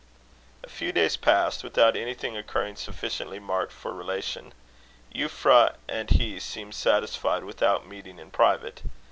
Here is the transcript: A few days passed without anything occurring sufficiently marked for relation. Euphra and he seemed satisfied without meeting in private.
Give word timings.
A 0.63 0.67
few 0.67 0.91
days 0.91 1.15
passed 1.15 1.63
without 1.63 1.95
anything 1.95 2.35
occurring 2.35 2.75
sufficiently 2.75 3.37
marked 3.37 3.71
for 3.71 3.93
relation. 3.93 4.51
Euphra 5.13 5.75
and 5.87 6.09
he 6.09 6.39
seemed 6.39 6.73
satisfied 6.73 7.43
without 7.43 7.85
meeting 7.85 8.17
in 8.17 8.31
private. 8.31 8.81